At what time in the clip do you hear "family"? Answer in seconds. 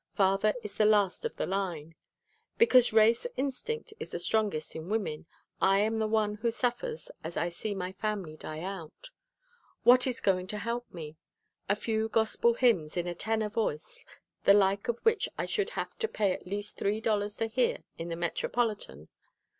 7.91-8.35